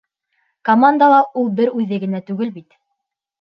—Командала 0.69 1.19
ул 1.41 1.51
бер 1.59 1.73
үҙе 1.83 2.01
генә 2.05 2.23
түгел 2.31 2.51
бит. 2.57 2.75